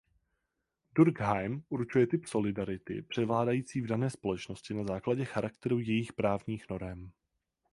[0.95, 7.11] Durkheim určuje typ solidarity převládající v dané společnosti na základě charakteru jejích právních norem.